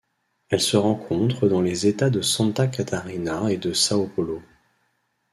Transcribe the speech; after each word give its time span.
Elle 0.49 0.61
se 0.61 0.77
rencontre 0.77 1.47
dans 1.47 1.61
les 1.61 1.85
États 1.85 2.09
de 2.09 2.23
Santa 2.23 2.65
Catarina 2.65 3.51
et 3.51 3.57
de 3.57 3.71
São 3.71 4.09
Paulo. 4.09 4.41